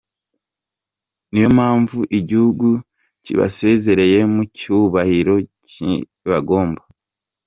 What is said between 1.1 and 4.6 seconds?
Ni yo mpamvu Igihugu kibasezereye mu